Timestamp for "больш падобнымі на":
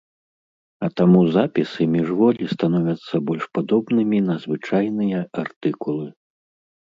3.27-4.35